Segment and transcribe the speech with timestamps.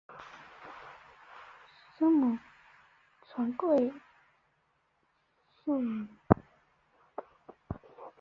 [1.99, 2.35] 生母
[3.27, 3.93] 纯贵妃
[5.63, 6.07] 苏氏。